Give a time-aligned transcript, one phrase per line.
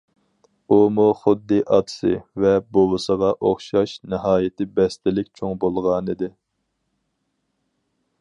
[0.75, 2.13] ئۇمۇ خۇددى ئاتىسى
[2.45, 6.31] ۋە بوۋىسىغا ئوخشاش ناھايىتى بەستلىك چوڭ بولغانىدى.